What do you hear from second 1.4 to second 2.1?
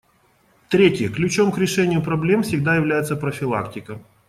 к решению